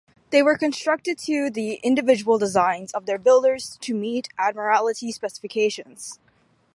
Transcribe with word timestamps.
They 0.31 0.41
were 0.41 0.57
constructed 0.57 1.19
to 1.27 1.51
the 1.51 1.75
individual 1.83 2.39
designs 2.39 2.91
of 2.91 3.05
their 3.05 3.19
builders 3.19 3.77
to 3.81 3.93
meet 3.93 4.29
Admiralty 4.35 5.11
specifications. 5.11 6.17